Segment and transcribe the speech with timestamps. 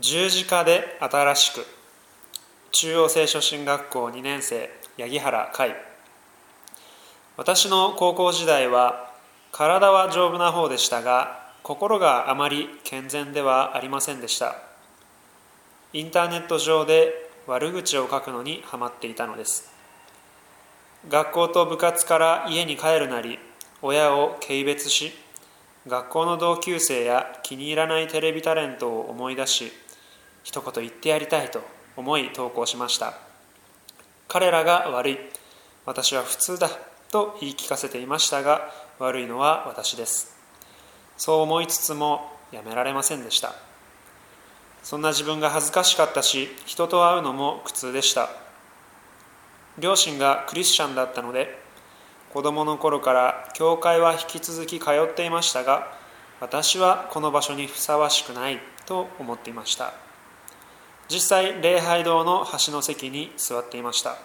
[0.00, 1.66] 十字架で新しく。
[2.70, 5.74] 中央聖書進学校2年生八木原海。
[7.36, 9.12] 私の高校時代は
[9.50, 14.56] 体は丈夫な方でしたが心があまり健全ではありませんでした。
[15.92, 19.70] インターネット上で悪口を書くのにハマっていたのです。
[21.10, 23.38] 学校と部活から家に帰るなり
[23.82, 25.12] 親を軽蔑し
[25.86, 29.72] 学校の同級生や気に入らないテレビタレントを思い出し
[30.44, 31.60] 一言言ってやりたいと
[31.96, 33.14] 思い投稿しました。
[34.28, 35.18] 彼らが悪い。
[35.84, 36.70] 私は普通だ
[37.10, 40.36] と言い聞かせていましたが悪いのは私です。
[41.16, 43.54] そう思いつつもやめられませんでした。
[44.82, 48.30] そんな自分が恥ずかしかったし人と会うのも苦痛でした。
[49.78, 51.61] 両親がクリスチャンだったので
[52.32, 55.92] 子供の頃から教会は引き続き通っていましたが
[56.40, 59.92] 私はこの場所にふさわしくないと思っていました。
[61.08, 64.16] 実際礼拝堂の端の席に座っていました。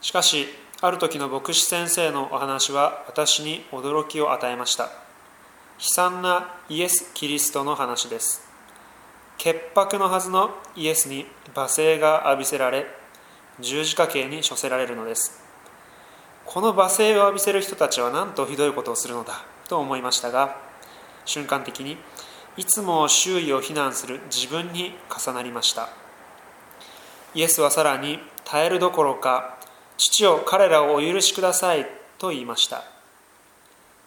[0.00, 0.46] しかし
[0.80, 4.84] ある時の牧師先生のお話は私に驚きを与えました。
[4.84, 4.90] 悲
[5.78, 8.42] 惨なイエス・キリストの話です。
[9.36, 12.86] 潔白のはずのイエスに罵声が浴びせられ
[13.60, 15.43] 十字架刑に処せられるのです。
[16.54, 20.56] この罵声を浴びせる人たちはなんとひどいことをするのだと思いましたが
[21.24, 21.96] 瞬間的に
[22.56, 25.88] いつも周囲を非難する自分に重なりました。
[27.34, 29.58] イエスはさらに耐えるどころか
[29.96, 31.88] 父を彼らをお許しください
[32.18, 32.84] と言いました。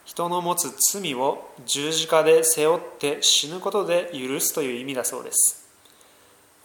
[0.06, 5.67] 人の持つ罪を十字架で背負って死ぬことで許すという意味だそうです。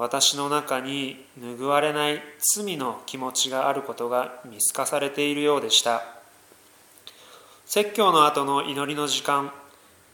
[0.03, 2.21] 私の中に拭われない
[2.57, 6.03] 罪の気持ちがあることが見透かされているようでした。
[7.67, 9.53] 説教の後の祈りの時間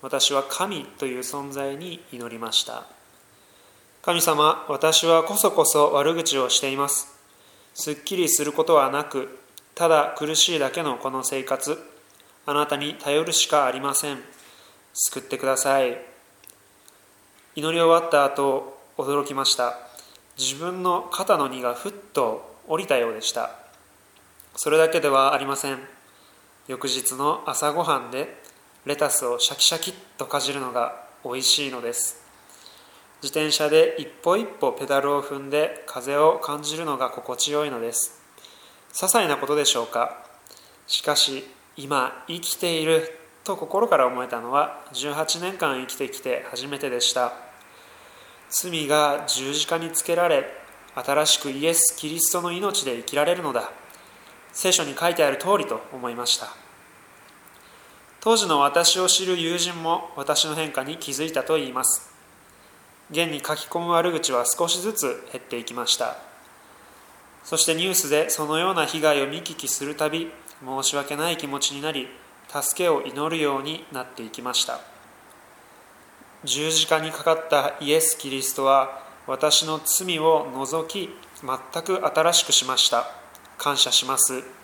[0.03, 2.85] 私は神という存在に祈りました。
[4.03, 7.09] 神様私はこそこそ悪口をしています。
[7.73, 9.39] すっきりすることはなく
[9.75, 11.79] ただ苦しいだけのこの生活。
[12.45, 14.19] あなたに頼るしかありません。
[14.93, 15.97] 救ってください。
[17.57, 19.79] 祈り終わった後驚きました。
[20.37, 23.51] 自分の肩の荷がふっと降りたようでした。
[24.57, 25.79] それだけではありません。
[26.67, 28.43] 翌日の朝ごはんで
[28.85, 32.21] レタスをシャキシャキッとかじるのが美味しいのです。
[33.23, 38.21] 自転車で一歩一歩ペダルを踏んで風を感じるのが心地よいのです。
[38.93, 40.25] 些細なことでしょうか。
[40.89, 41.45] しかし
[41.77, 47.48] 今生きていると心から思えたのは18年間生きてきて初めてでした。
[48.51, 50.45] 罪が十字架につけられ
[50.95, 53.71] 新しくイエス・キリストの命で生きられるのだ。
[54.53, 56.49] 聖書に書いてある通りと思いました。
[58.21, 62.13] 当時の私を知る友人も私の変化に気づいたといいます。
[63.11, 66.17] 現に書き込む悪口は少しずつ減っていきました。
[67.45, 70.31] そしてニュースでそのような被害を見聞きするたび
[70.65, 72.09] 申し訳ない気持ちになり
[72.49, 74.81] 助けを祈るようになっていきました。
[76.45, 81.11] 十字架にかかったイエス・キリストは私の罪を除き
[81.43, 83.11] 全く新しくしました。
[83.59, 84.58] 感謝します。